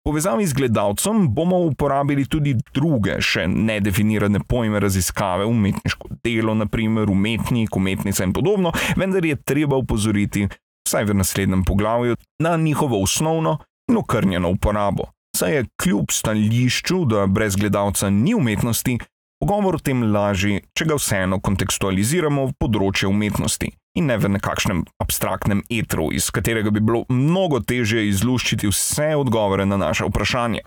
V 0.00 0.08
povezavi 0.08 0.46
z 0.46 0.56
gledalcem 0.56 1.26
bomo 1.34 1.58
uporabili 1.68 2.24
tudi 2.24 2.54
druge, 2.72 3.18
še 3.20 3.44
nedefinirane 3.48 4.40
pojme 4.48 4.80
raziskave, 4.80 5.44
umetniško 5.44 6.08
delo, 6.24 6.54
naprimer 6.56 7.10
umetnik, 7.12 7.76
umetnica 7.76 8.24
in 8.24 8.32
podobno, 8.32 8.72
vendar 8.96 9.24
je 9.24 9.36
treba 9.36 9.76
upozoriti, 9.76 10.46
vsaj 10.88 11.04
v 11.04 11.14
naslednjem 11.14 11.64
poglavju, 11.64 12.16
na 12.42 12.56
njihovo 12.56 13.02
osnovno 13.02 13.58
in 13.90 13.96
okrnjeno 13.96 14.50
uporabo. 14.50 15.10
Saj 15.36 15.54
je 15.54 15.66
kljub 15.82 16.10
stališču, 16.10 17.04
da 17.04 17.26
brez 17.26 17.56
gledalca 17.56 18.10
ni 18.10 18.34
umetnosti, 18.34 18.98
Pogovor 19.40 19.78
o 19.78 19.80
tem 19.80 20.02
laži, 20.12 20.58
če 20.76 20.84
ga 20.84 20.96
vseeno 20.98 21.38
kontekstualiziramo 21.40 22.42
v 22.50 22.56
področje 22.60 23.08
umetnosti 23.08 23.70
in 23.96 24.10
ne 24.10 24.18
v 24.20 24.28
nekakšnem 24.36 24.82
abstraktnem 25.00 25.62
etru, 25.72 26.10
iz 26.12 26.28
katerega 26.28 26.68
bi 26.68 26.82
bilo 26.84 27.06
mnogo 27.08 27.62
težje 27.64 28.04
izluščiti 28.10 28.68
vse 28.68 29.14
odgovore 29.16 29.64
na 29.64 29.80
naše 29.80 30.04
vprašanje. 30.10 30.60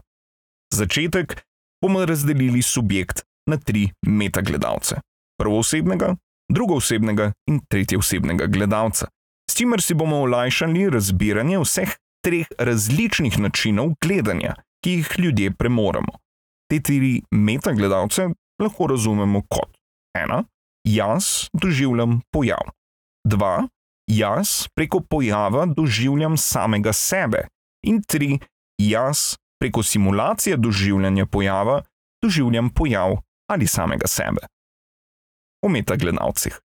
Začetek 0.74 1.38
bomo 1.86 2.02
razdelili 2.10 2.66
subjekt 2.66 3.22
na 3.46 3.60
tri 3.62 3.92
metagledalce: 4.10 5.04
prvoosebnega, 5.38 6.16
drugoosebnega 6.50 7.30
in 7.54 7.62
tretjeosebnega 7.70 8.50
gledalca, 8.50 9.12
s 9.54 9.58
čimer 9.58 9.82
si 9.82 9.94
bomo 9.94 10.18
olajšali 10.26 10.90
razbiranje 10.90 11.60
vseh 11.62 11.92
treh 12.26 12.48
različnih 12.58 13.36
načinov 13.40 13.92
gledanja, 14.02 14.56
ki 14.82 14.92
jih 14.92 15.12
ljudje 15.18 15.52
premoremo. 15.52 16.18
Te 16.70 16.80
tri 16.82 17.22
metagledalce 17.32 18.30
lahko 18.62 18.88
razumemo 18.88 19.44
kot: 19.50 19.70
ena, 20.18 20.44
jaz 20.88 21.54
doživljam 21.54 22.22
pojav, 22.34 22.74
dva, 23.30 23.68
jaz 24.10 24.66
preko 24.76 25.04
pojava 25.10 25.66
doživljam 25.66 26.38
samega 26.38 26.94
sebe, 26.94 27.46
in 27.86 28.02
tri, 28.02 28.40
jaz 28.82 29.36
preko 29.62 29.84
simulacije 29.84 30.58
doživljanja 30.58 31.26
pojava 31.26 31.82
doživljam 32.24 32.74
pojav 32.74 33.20
ali 33.52 33.68
samega 33.68 34.08
sebe. 34.08 34.48
O 35.62 35.70
metagledalcih. 35.70 36.63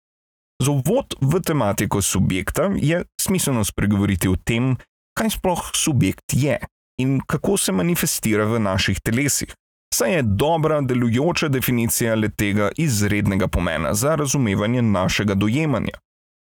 Za 0.63 0.71
uvod 0.71 1.15
v 1.21 1.41
tematiko 1.41 2.03
subjekta 2.03 2.71
je 2.77 3.05
smiselno 3.21 3.65
spregovoriti 3.65 4.29
o 4.29 4.37
tem, 4.37 4.77
kaj 5.19 5.31
sploh 5.31 5.71
subjekt 5.75 6.35
je 6.35 6.59
in 6.99 7.21
kako 7.27 7.57
se 7.57 7.73
manifestira 7.73 8.45
v 8.45 8.59
naših 8.59 9.01
telesih 9.01 9.55
saj 9.95 10.15
je 10.15 10.23
dobra 10.23 10.81
delujoča 10.81 11.49
definicija 11.49 12.15
le 12.15 12.29
tega 12.29 12.71
izrednega 12.77 13.49
pomena 13.49 13.95
za 13.95 14.15
razumevanje 14.15 14.83
našega 14.83 15.35
dojemanja. 15.35 15.97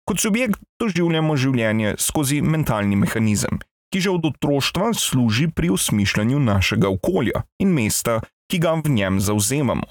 Kot 0.08 0.20
subjekt 0.20 0.60
doživljamo 0.80 1.36
življenje 1.36 1.94
skozi 1.98 2.42
mentalni 2.42 2.96
mehanizem, 2.96 3.58
ki 3.92 4.00
že 4.00 4.10
od 4.10 4.26
otroštva 4.26 4.92
služi 4.94 5.48
pri 5.48 5.70
osmišljanju 5.70 6.40
našega 6.40 6.88
okolja 6.88 7.44
in 7.58 7.72
mesta, 7.72 8.20
ki 8.50 8.60
ga 8.60 8.74
v 8.84 8.92
njem 8.92 9.20
zauzemamo. 9.20 9.86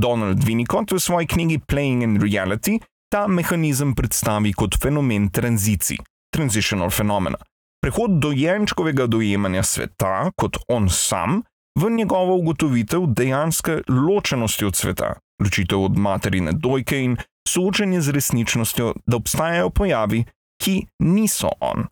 Donald 0.00 0.44
Winnicott 0.44 0.92
v 0.92 1.00
svoji 1.00 1.26
knjigi 1.26 1.58
Playing 1.58 2.04
in 2.04 2.20
Reality 2.20 2.80
ta 3.12 3.26
mehanizem 3.26 3.94
predstavi 3.94 4.52
kot 4.52 4.78
fenomen 4.82 5.28
tranzicij, 5.30 5.98
transitional 6.34 6.90
phenomena. 6.90 7.38
Prehod 7.82 8.18
dojenčkovega 8.20 9.06
dojemanja 9.06 9.62
sveta 9.62 10.30
kot 10.36 10.56
on 10.68 10.88
sam 10.90 11.42
v 11.78 11.90
njegovo 11.90 12.36
ugotovitev 12.36 13.06
dejanske 13.06 13.80
ločenosti 13.88 14.64
od 14.64 14.76
sveta, 14.76 15.14
ločitev 15.42 15.82
od 15.82 15.98
materine 15.98 16.52
dojke 16.52 17.02
in 17.02 17.16
soočenje 17.48 18.00
z 18.00 18.10
resničnostjo, 18.10 18.94
da 19.06 19.16
obstajajo 19.16 19.70
pojavi, 19.70 20.24
ki 20.62 20.86
niso 20.98 21.50
on. 21.60 21.86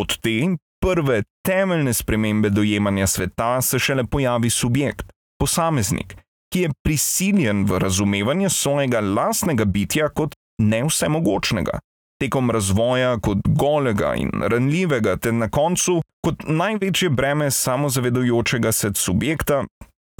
Od 0.00 0.18
te 0.18 0.56
prve 0.82 1.22
temeljne 1.46 1.92
spremembe 1.92 2.50
dojemanja 2.50 3.06
sveta 3.06 3.60
se 3.62 3.78
šele 3.78 4.04
pojavi 4.04 4.50
subjekt, 4.50 5.12
posameznik, 5.38 6.16
ki 6.52 6.66
je 6.66 6.70
prisiljen 6.84 7.64
v 7.64 7.78
razumevanje 7.78 8.50
svojega 8.50 9.00
lastnega 9.00 9.64
bitja 9.64 10.08
kot 10.08 10.34
nevsemogočnega, 10.60 11.78
tekom 12.20 12.50
razvoja 12.50 13.16
kot 13.20 13.38
golega 13.48 14.14
in 14.14 14.30
ranljivega, 14.46 15.16
ter 15.16 15.34
na 15.34 15.48
koncu 15.48 16.02
kot 16.24 16.44
največje 16.46 17.10
breme 17.10 17.50
samozavedujočega 17.50 18.72
se 18.72 18.92
subjekta, 18.94 19.64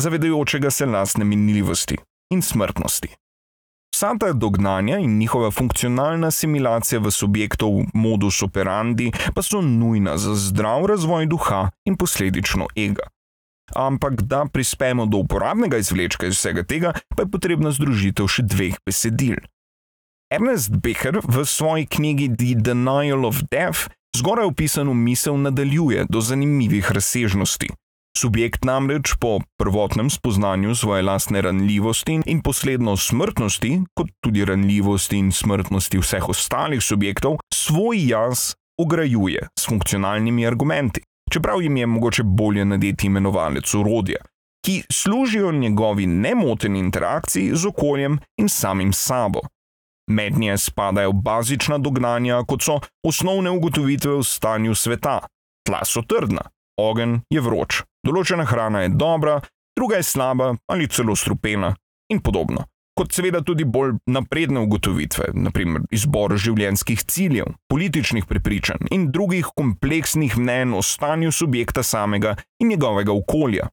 zavedajočega 0.00 0.70
se 0.70 0.86
lastne 0.86 1.24
minljivosti 1.24 1.98
in 2.34 2.42
smrtnosti. 2.42 3.08
Vsa 3.92 4.14
ta 4.20 4.32
dognanja 4.32 4.98
in 4.98 5.18
njihova 5.18 5.50
funkcionalna 5.50 6.26
asimilacija 6.26 7.00
v 7.00 7.10
subjektov 7.10 7.70
modus 7.94 8.42
operandi 8.42 9.12
pa 9.34 9.42
so 9.42 9.60
nujna 9.60 10.16
za 10.18 10.34
zdrav 10.34 10.86
razvoj 10.86 11.26
duha 11.26 11.68
in 11.84 11.96
posledično 11.96 12.66
ega. 12.76 13.06
Ampak 13.76 14.22
da 14.22 14.44
prispemo 14.52 15.06
do 15.06 15.22
uporabnega 15.24 15.80
izvlečka 15.80 16.26
iz 16.26 16.36
vsega 16.36 16.62
tega, 16.62 16.92
pa 17.16 17.24
je 17.24 17.32
potrebna 17.32 17.72
združitev 17.72 18.28
še 18.28 18.44
dveh 18.44 18.76
besedil. 18.86 19.40
Ernest 20.32 20.72
Becker 20.80 21.20
v 21.20 21.44
svoji 21.44 21.86
knjigi 21.86 22.32
The 22.36 22.54
Denial 22.56 23.26
of 23.28 23.44
Death 23.52 23.92
zgoraj 24.16 24.48
opisano 24.48 24.94
misel 24.94 25.36
nadaljuje 25.36 26.06
do 26.08 26.20
zanimivih 26.20 26.92
razsežnosti. 26.92 27.68
Subjekt 28.16 28.64
namreč 28.64 29.14
po 29.20 29.40
prvotnem 29.56 30.10
spoznanju 30.10 30.74
svoje 30.74 31.02
lastne 31.02 31.40
ranljivosti 31.42 32.20
in 32.26 32.42
posledno 32.42 32.96
smrtnosti, 32.96 33.80
kot 33.96 34.10
tudi 34.20 34.44
ranljivosti 34.44 35.16
in 35.16 35.32
smrtnosti 35.32 35.98
vseh 35.98 36.28
ostalih 36.28 36.82
subjektov, 36.84 37.38
svoj 37.54 38.08
jaz 38.08 38.54
ograjuje 38.80 39.48
s 39.60 39.68
funkcionalnimi 39.68 40.46
argumenti, 40.46 41.00
čeprav 41.32 41.62
jim 41.62 41.76
je 41.76 41.86
mogoče 41.86 42.22
bolje 42.22 42.64
nadeti 42.64 43.06
imenovalec 43.06 43.74
urodja, 43.74 44.20
ki 44.66 44.82
služijo 44.92 45.52
njegovi 45.52 46.06
nemoteni 46.06 46.78
interakciji 46.78 47.50
z 47.54 47.66
okoljem 47.66 48.18
in 48.36 48.48
samim 48.48 48.92
sabo. 48.92 49.40
Med 50.10 50.38
nje 50.38 50.58
spadajo 50.58 51.12
bazična 51.12 51.78
dognanja, 51.78 52.42
kot 52.48 52.62
so 52.62 52.80
osnovne 53.02 53.50
ugotovitve 53.50 54.12
o 54.12 54.22
stanju 54.22 54.74
sveta. 54.74 55.20
Tla 55.66 55.84
so 55.84 56.02
trdna, 56.02 56.42
ogenj 56.76 57.20
je 57.30 57.40
vroč, 57.40 57.82
določena 58.06 58.44
hrana 58.44 58.82
je 58.82 58.88
dobra, 58.88 59.40
druga 59.78 59.96
je 59.96 60.02
slaba 60.02 60.54
ali 60.66 60.88
celo 60.88 61.16
strupena 61.16 61.74
in 62.10 62.20
podobno. 62.20 62.66
Kot 62.92 63.14
seveda 63.16 63.40
tudi 63.40 63.64
bolj 63.64 63.94
napredne 64.06 64.60
ugotovitve, 64.60 65.30
naprimer 65.32 65.86
izbor 65.96 66.34
življenjskih 66.36 67.00
ciljev, 67.08 67.54
političnih 67.72 68.26
prepričanj 68.28 68.90
in 68.92 69.06
drugih 69.14 69.48
kompleksnih 69.56 70.36
mnen 70.36 70.74
o 70.76 70.82
stanju 70.84 71.32
subjekta 71.32 71.82
samega 71.82 72.34
in 72.60 72.68
njegovega 72.68 73.12
okolja. 73.12 73.70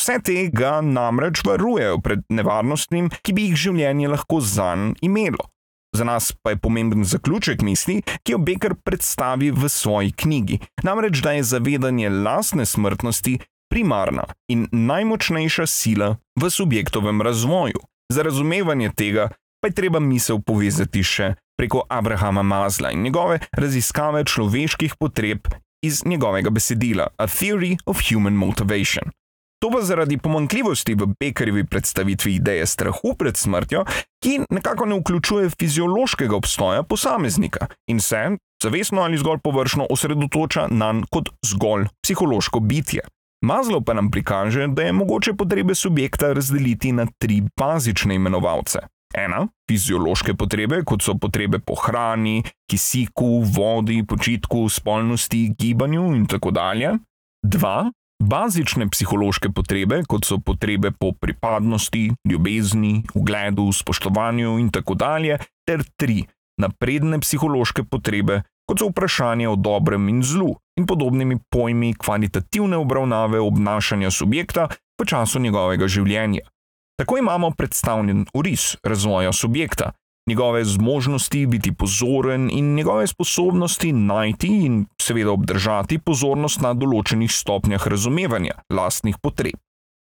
Vse 0.00 0.18
tega 0.22 0.80
namreč 0.82 1.44
varujejo 1.46 2.00
pred 2.02 2.26
nevarnostmi, 2.28 3.06
ki 3.22 3.32
bi 3.32 3.46
jih 3.48 3.62
življenje 3.68 4.10
lahko 4.12 4.42
zanj 4.42 4.96
imelo. 5.00 5.46
Za 5.96 6.04
nas 6.04 6.32
pa 6.42 6.52
je 6.52 6.60
pomemben 6.60 7.06
zaključek 7.06 7.62
misli, 7.62 8.02
ki 8.26 8.34
jo 8.34 8.42
Becker 8.42 8.74
predstavi 8.84 9.50
v 9.54 9.70
svoji 9.72 10.12
knjigi, 10.12 10.58
namreč 10.84 11.22
da 11.24 11.38
je 11.38 11.46
zavedanje 11.46 12.10
lastne 12.10 12.66
smrtnosti 12.66 13.38
primarna 13.70 14.26
in 14.52 14.66
najmočnejša 14.72 15.66
sila 15.66 16.16
v 16.36 16.50
subjektovem 16.50 17.22
razvoju. 17.22 17.80
Za 18.12 18.22
razumevanje 18.22 18.90
tega 18.96 19.28
pa 19.60 19.68
je 19.68 19.74
treba 19.74 20.00
misel 20.00 20.38
povezati 20.46 21.02
še 21.02 21.34
preko 21.58 21.82
Abrahama 21.88 22.42
Mazla 22.42 22.90
in 22.90 23.02
njegove 23.02 23.38
raziskave 23.52 24.24
človeških 24.24 24.94
potreb 25.00 25.48
iz 25.84 26.02
njegovega 26.06 26.50
besedila 26.50 27.06
A 27.16 27.26
Theory 27.26 27.76
of 27.86 28.02
Human 28.08 28.34
Motivation. 28.34 29.10
To 29.64 29.70
pa 29.70 29.80
zaradi 29.82 30.18
pomankljivosti 30.18 30.94
v 30.94 31.06
Bekerjevi 31.20 31.64
predstavitvi 31.64 32.34
ideje 32.34 32.66
strahu 32.66 33.14
pred 33.18 33.36
smrtjo, 33.36 33.84
ki 34.22 34.40
nekako 34.50 34.86
ne 34.86 34.98
vključuje 35.00 35.50
fiziološkega 35.58 36.36
obstoja 36.36 36.82
posameznika 36.82 37.66
in 37.90 38.00
se, 38.00 38.36
zavestno 38.62 39.02
ali 39.02 39.18
zgolj 39.18 39.38
površno, 39.44 39.86
osredotoča 39.90 40.68
na 40.70 40.92
njega 40.92 41.06
kot 41.10 41.28
zgolj 41.46 41.86
psihološko 42.04 42.60
bitje. 42.60 43.00
Mazlo 43.44 43.80
pa 43.80 43.94
nam 43.94 44.10
prikaže, 44.10 44.66
da 44.66 44.82
je 44.82 44.92
mogoče 44.92 45.34
potrebe 45.34 45.74
subjekta 45.74 46.32
razdeliti 46.32 46.92
na 46.92 47.06
tri 47.18 47.42
bazične 47.58 48.14
imenovalce. 48.14 48.78
Ena, 49.14 49.46
fiziološke 49.70 50.34
potrebe, 50.34 50.82
kot 50.84 51.02
so 51.02 51.14
potrebe 51.14 51.58
po 51.58 51.74
hrani, 51.74 52.42
kisiku, 52.70 53.44
vodi, 53.56 54.02
počitku, 54.08 54.68
spolnosti, 54.68 55.52
gibanju 55.58 56.14
in 56.16 56.26
tako 56.26 56.50
dalje. 56.50 56.96
Dva, 57.46 57.90
Bazične 58.16 58.88
psihološke 58.88 59.50
potrebe, 59.52 60.00
kot 60.08 60.24
so 60.24 60.38
potrebe 60.40 60.88
po 60.90 61.10
pripadnosti, 61.12 62.14
ljubezni, 62.24 63.02
ugledu, 63.14 63.68
spoštovanju 63.72 64.54
in 64.58 64.70
tako 64.72 64.94
dalje, 64.94 65.36
ter 65.68 65.84
tri 66.00 66.24
napredne 66.56 67.20
psihološke 67.20 67.84
potrebe, 67.84 68.40
kot 68.66 68.82
so 68.82 68.88
vprašanje 68.90 69.48
o 69.48 69.56
dobrem 69.56 70.08
in 70.08 70.22
zlu 70.22 70.54
in 70.78 70.86
podobnimi 70.86 71.38
pojmi 71.50 71.94
kvalitativne 71.94 72.76
obravnave 72.76 73.40
obnašanja 73.40 74.10
subjekta 74.10 74.68
v 75.02 75.06
času 75.06 75.40
njegovega 75.40 75.88
življenja. 75.88 76.42
Tako 77.00 77.18
imamo 77.18 77.50
predstavljen 77.50 78.26
uris 78.34 78.76
razvoja 78.84 79.32
subjekta, 79.32 79.92
njegove 80.28 80.64
zmožnosti 80.64 81.46
biti 81.46 81.72
pozoren 81.72 82.50
in 82.52 82.74
njegove 82.74 83.06
sposobnosti 83.06 83.92
najti 83.92 84.48
in 84.48 84.86
seveda 85.02 85.30
obdržati 85.30 85.98
pozornost 85.98 86.60
na 86.60 86.74
določenih 86.74 87.32
stopnjah 87.32 87.88
razumevanja 87.88 88.62
lastnih 88.72 89.18
potreb. 89.22 89.58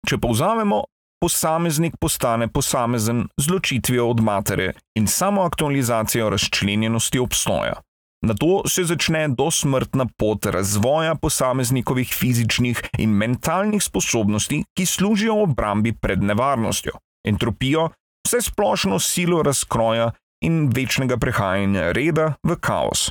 Če 0.09 0.19
povzamemo, 0.19 0.83
posameznik 1.21 1.97
postane 2.01 2.49
posamezen 2.49 3.27
z 3.41 3.51
ločitvijo 3.51 4.09
od 4.11 4.21
matere 4.21 4.73
in 4.95 5.07
samo 5.07 5.43
aktualizacijo 5.43 6.31
razčlenjenosti 6.31 7.19
obstoja. 7.19 7.83
Na 8.27 8.35
to 8.35 8.63
se 8.67 8.85
začne 8.85 9.29
dosmrtna 9.29 10.07
pot 10.19 10.47
razvoja 10.47 11.15
posameznikovih 11.15 12.15
fizičnih 12.15 12.81
in 12.99 13.11
mentalnih 13.11 13.83
sposobnosti, 13.83 14.65
ki 14.75 14.87
služijo 14.87 15.37
obrambi 15.43 15.93
pred 15.93 16.23
nevarnostjo, 16.23 16.99
entropijo 17.27 17.91
vse 18.27 18.41
splošno 18.43 18.99
silo 18.99 19.43
razkroja 19.43 20.11
in 20.45 20.67
večnega 20.75 21.17
prehajanja 21.17 21.93
reda 21.93 22.35
v 22.43 22.57
kaos. 22.61 23.11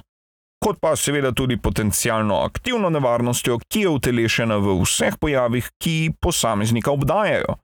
Kot 0.63 0.79
pa 0.81 0.95
seveda 0.95 1.31
tudi 1.31 1.57
potencijalno 1.61 2.41
aktivno 2.43 2.89
nevarnostjo, 2.89 3.59
ki 3.69 3.81
je 3.85 3.89
utelešena 3.89 4.57
v 4.57 4.75
vseh 4.81 5.17
pojavih, 5.21 5.69
ki 5.79 6.11
posameznika 6.21 6.91
obdajajo. 6.91 7.55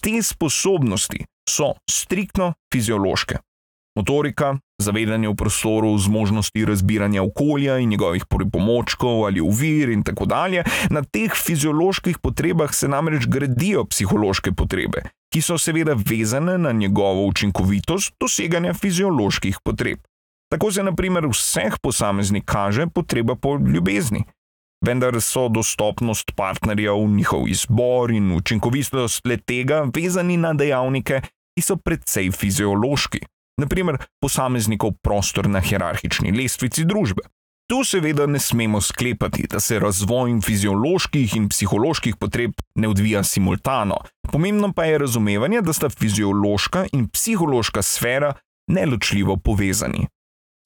Te 0.00 0.22
sposobnosti 0.22 1.24
so 1.48 1.74
striktno 1.90 2.54
fiziološke. 2.72 3.38
Motorika, 3.98 4.54
zavedanje 4.80 5.28
v 5.28 5.36
prostoru, 5.36 5.92
zmožnosti 5.98 6.64
razbiranja 6.64 7.22
okolja 7.22 7.78
in 7.78 7.88
njegovih 7.88 8.26
pripomočkov 8.26 9.24
ali 9.26 9.40
uvir 9.40 9.90
in 9.90 10.02
tako 10.02 10.26
dalje, 10.26 10.64
na 10.90 11.02
teh 11.02 11.34
fizioloških 11.34 12.18
potrebah 12.18 12.74
se 12.74 12.88
namreč 12.88 13.26
gradijo 13.26 13.84
psihološke 13.84 14.52
potrebe, 14.52 15.02
ki 15.32 15.42
so 15.42 15.58
seveda 15.58 15.94
vezane 15.94 16.58
na 16.58 16.72
njegovo 16.72 17.26
učinkovitost 17.26 18.14
doseganja 18.20 18.74
fizioloških 18.74 19.58
potreb. 19.64 19.98
Tako 20.50 20.72
se 20.72 20.82
naprimer 20.82 21.26
vseh 21.30 21.78
posameznik 21.82 22.44
kaže 22.44 22.86
potreba 22.86 23.34
po 23.34 23.58
ljubezni. 23.74 24.24
Vendar 24.86 25.20
so 25.20 25.48
dostopnost 25.48 26.32
partnerjev, 26.36 26.96
njihov 26.96 27.48
izbor 27.48 28.10
in 28.10 28.32
učinkovitost 28.32 29.26
le 29.26 29.36
tega 29.36 29.84
vezani 29.94 30.36
na 30.36 30.54
dejavnike, 30.54 31.20
ki 31.54 31.62
so 31.62 31.76
predvsej 31.76 32.30
fiziološki, 32.32 33.20
naprimer 33.60 34.00
posameznikov 34.22 34.96
prostor 35.02 35.48
na 35.48 35.60
hierarhični 35.60 36.32
lestvici 36.32 36.84
družbe. 36.84 37.28
Tu 37.70 37.84
seveda 37.86 38.26
ne 38.26 38.38
smemo 38.42 38.80
sklepati, 38.80 39.46
da 39.50 39.60
se 39.60 39.78
razvoj 39.78 40.40
fizioloških 40.42 41.36
in 41.36 41.48
psiholoških 41.48 42.16
potreb 42.18 42.52
ne 42.74 42.88
odvija 42.88 43.22
simultano. 43.22 44.00
Pomembno 44.32 44.72
pa 44.72 44.84
je 44.84 44.98
razumevanje, 44.98 45.60
da 45.62 45.72
sta 45.72 45.88
fiziološka 45.88 46.86
in 46.92 47.06
psihološka 47.08 47.82
sfera 47.82 48.32
neločljivo 48.66 49.36
povezani. 49.36 50.08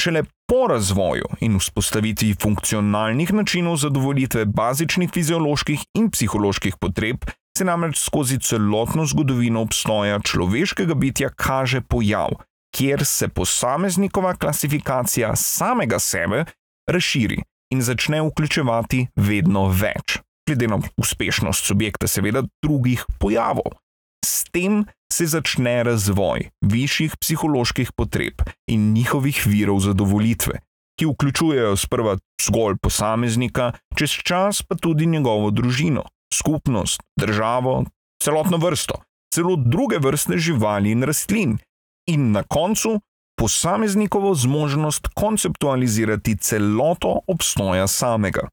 Šele 0.00 0.22
po 0.48 0.66
razvoju 0.68 1.28
in 1.40 1.58
vzpostavitvi 1.58 2.34
funkcionalnih 2.42 3.32
načinov 3.32 3.76
zadovoljitve 3.76 4.44
bazičnih 4.44 5.10
fizioloških 5.12 5.84
in 5.94 6.10
psiholoških 6.10 6.76
potreb 6.80 7.24
se 7.58 7.64
namreč 7.64 8.00
skozi 8.00 8.38
celotno 8.38 9.06
zgodovino 9.06 9.60
obstoja 9.60 10.18
človeškega 10.20 10.94
bitja 10.94 11.28
kaže 11.28 11.80
pojav, 11.80 12.28
kjer 12.74 13.04
se 13.04 13.28
posameznikova 13.28 14.34
klasifikacija 14.34 15.36
samega 15.36 15.98
sebe 15.98 16.44
razširi 16.90 17.38
in 17.72 17.82
začne 17.82 18.20
vključevati 18.22 19.06
vedno 19.16 19.68
več, 19.68 20.18
glede 20.48 20.68
na 20.68 20.80
uspešnost 20.96 21.64
subjekta, 21.66 22.06
seveda 22.10 22.42
drugih 22.62 23.06
pojavov. 23.18 23.78
S 24.26 24.44
tem 24.52 24.84
se 25.12 25.26
začne 25.26 25.82
razvoj 25.84 26.48
višjih 26.60 27.16
psiholoških 27.20 27.92
potreb 27.96 28.42
in 28.70 28.92
njihovih 28.92 29.42
virov 29.46 29.80
zadovoljitve, 29.84 30.60
ki 30.98 31.06
vključujejo 31.10 31.76
sprva 31.76 32.16
zgolj 32.42 32.78
posameznika, 32.82 33.72
čez 33.98 34.10
čas 34.10 34.62
pa 34.62 34.74
tudi 34.74 35.06
njegovo 35.06 35.50
družino, 35.50 36.04
skupnost, 36.34 37.02
državo, 37.20 37.84
celotno 38.22 38.56
vrsto, 38.56 39.02
celo 39.34 39.56
druge 39.56 39.98
vrste 39.98 40.38
živali 40.38 40.90
in 40.90 41.02
rastlin, 41.02 41.58
in 42.06 42.32
na 42.32 42.42
koncu 42.42 43.00
posameznikovo 43.36 44.34
zmožnost 44.34 45.08
konceptualizirati 45.14 46.36
celoto 46.36 47.20
obstoja 47.26 47.86
samega. 47.86 48.48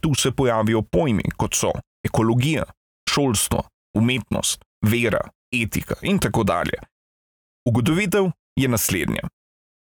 Tu 0.00 0.14
se 0.14 0.30
pojavijo 0.30 0.82
pojmi 0.82 1.24
kot 1.36 1.54
so 1.54 1.72
ekologija, 2.04 2.64
šolstvo, 3.10 3.62
umetnost, 3.96 4.64
vera, 4.86 5.20
etika 5.52 5.94
in 6.02 6.18
tako 6.18 6.44
dalje. 6.44 6.78
Ugotovitev 7.68 8.30
je 8.56 8.68
naslednja. 8.68 9.28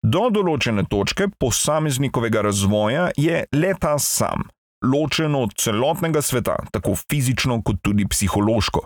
Do 0.04 0.28
določene 0.30 0.84
točke 0.90 1.30
posameznikovega 1.40 2.42
razvoja 2.44 3.08
je 3.16 3.44
le 3.52 3.72
ta 3.80 3.94
sam, 3.98 4.44
ločen 4.84 5.34
od 5.34 5.54
celotnega 5.56 6.22
sveta, 6.22 6.58
tako 6.72 6.94
fizično 6.94 7.62
kot 7.64 7.80
tudi 7.82 8.04
psihološko. 8.08 8.84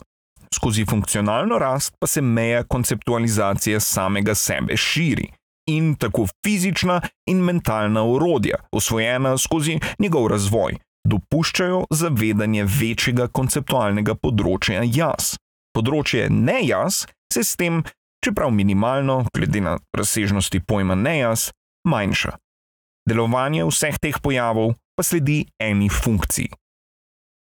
Skozi 0.55 0.85
funkcionalno 0.91 1.59
rast 1.59 1.95
pa 2.01 2.07
se 2.07 2.21
meja 2.21 2.63
konceptualizacije 2.65 3.81
samega 3.81 4.35
sebe 4.35 4.77
širi 4.77 5.29
in 5.69 5.95
tako 5.95 6.27
fizična 6.47 7.01
in 7.27 7.45
mentalna 7.45 8.05
urodja, 8.05 8.57
osvojena 8.73 9.39
skozi 9.39 9.79
njegov 9.99 10.27
razvoj, 10.27 10.79
dopuščajo 11.09 11.85
zavedanje 11.91 12.65
večjega 12.65 13.29
konceptualnega 13.29 14.15
področja 14.15 14.83
jaz. 14.85 15.37
Področje 15.77 16.29
ne 16.33 16.63
jaz 16.65 17.05
se 17.33 17.45
s 17.45 17.57
tem, 17.61 17.83
čeprav 18.25 18.51
minimalno, 18.51 19.27
glede 19.35 19.61
na 19.61 19.77
razsežnosti 19.97 20.61
pojma 20.61 20.97
ne 20.97 21.19
jaz, 21.19 21.51
manjša. 21.89 22.33
Delovanje 23.09 23.69
vseh 23.69 24.01
teh 24.01 24.17
pojavov 24.25 24.75
pa 24.97 25.05
sledi 25.05 25.45
eni 25.61 25.89
funkciji. 25.89 26.51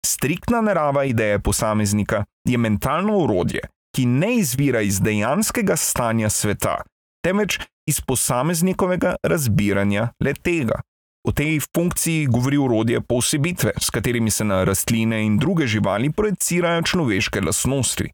Striktna 0.06 0.62
narava 0.62 1.04
ideje 1.06 1.40
posameznika 1.40 2.24
je 2.46 2.58
mentalno 2.58 3.18
urodje, 3.18 3.62
ki 3.96 4.06
ne 4.06 4.36
izvira 4.36 4.82
iz 4.82 5.00
dejanskega 5.02 5.76
stanja 5.76 6.30
sveta, 6.30 6.82
temveč 7.26 7.60
iz 7.90 8.02
posameznikovega 8.02 9.16
razbiranja 9.24 10.10
le 10.20 10.34
tega. 10.34 10.82
O 11.26 11.32
tej 11.32 11.60
funkciji 11.76 12.28
govori 12.30 12.58
urodje 12.58 13.02
posebitve, 13.02 13.72
s 13.82 13.90
katerimi 13.90 14.32
se 14.32 14.46
na 14.46 14.64
rastline 14.64 15.24
in 15.26 15.38
druge 15.38 15.68
živali 15.68 16.12
projicirajo 16.12 16.82
človeške 16.82 17.42
lasnosti 17.42 18.12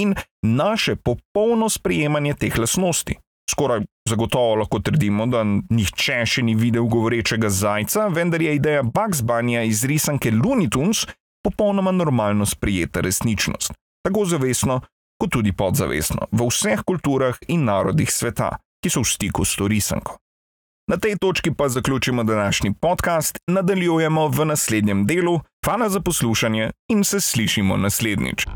in 0.00 0.14
naše 0.42 0.96
popolno 0.96 1.68
sprejemanje 1.68 2.34
teh 2.34 2.58
lasnosti. 2.58 3.14
Skoraj 3.50 3.80
zagotovo 4.08 4.54
lahko 4.54 4.78
trdimo, 4.80 5.26
da 5.26 5.44
nihče 5.44 6.22
še 6.26 6.42
ni 6.42 6.54
videl 6.54 6.88
govorečega 6.88 7.50
zajca, 7.50 8.08
vendar 8.08 8.42
je 8.42 8.54
ideja 8.56 8.82
Bugs 8.82 9.20
Bunnyja 9.22 9.62
iz 9.62 9.84
risanke 9.84 10.32
Looney 10.32 10.70
Tunes 10.72 11.04
popolnoma 11.44 11.92
normalno 11.92 12.46
sprijeta 12.46 13.00
resničnost, 13.00 13.72
tako 14.04 14.24
zavestno 14.24 14.80
kot 15.20 15.30
tudi 15.30 15.52
podzavestno, 15.52 16.26
v 16.32 16.46
vseh 16.50 16.82
kulturah 16.86 17.36
in 17.48 17.64
narodih 17.64 18.10
sveta, 18.10 18.56
ki 18.82 18.90
so 18.90 19.00
v 19.00 19.08
stiku 19.08 19.44
s 19.44 19.56
to 19.56 19.68
risanko. 19.68 20.18
Na 20.90 20.96
tej 21.00 21.16
točki 21.20 21.54
pa 21.54 21.68
zaključimo 21.68 22.24
današnji 22.24 22.74
podcast, 22.80 23.38
nadaljujemo 23.46 24.28
v 24.28 24.44
naslednjem 24.44 25.06
delu. 25.06 25.40
Hvala 25.64 25.88
za 25.88 26.00
poslušanje 26.00 26.70
in 26.88 27.04
se 27.04 27.20
slišimo 27.20 27.76
naslednjič. 27.76 28.46